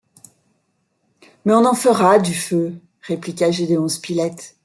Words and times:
Mais 1.45 1.53
on 1.53 1.63
en 1.63 1.75
fera, 1.75 2.17
du 2.17 2.33
feu! 2.33 2.73
répliqua 3.03 3.51
Gédéon 3.51 3.87
Spilett 3.87 4.57